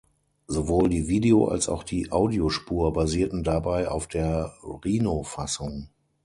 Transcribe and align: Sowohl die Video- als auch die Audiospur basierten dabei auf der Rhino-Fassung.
Sowohl 0.47 0.89
die 0.89 1.07
Video- 1.09 1.47
als 1.47 1.69
auch 1.69 1.83
die 1.83 2.11
Audiospur 2.11 2.91
basierten 2.91 3.43
dabei 3.43 3.87
auf 3.87 4.07
der 4.07 4.55
Rhino-Fassung. 4.63 5.89